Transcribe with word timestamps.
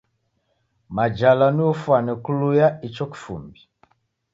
Majala 0.95 1.45
nio 1.55 1.67
ufwane 1.73 2.13
kuluya 2.23 2.67
icho 2.87 3.05
kifumbi. 3.11 3.59